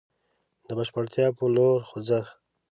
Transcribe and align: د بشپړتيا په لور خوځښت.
د 0.67 0.69
بشپړتيا 0.77 1.27
په 1.37 1.45
لور 1.55 1.77
خوځښت. 1.89 2.33